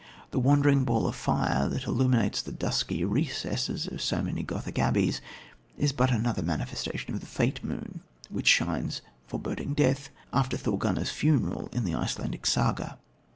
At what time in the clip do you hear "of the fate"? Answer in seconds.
7.13-7.63